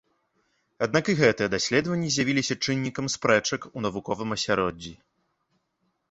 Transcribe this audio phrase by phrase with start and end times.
[0.85, 4.93] Аднак і гэтыя даследаванні з'явіліся чыннікам спрэчак у навуковым асяроддзі.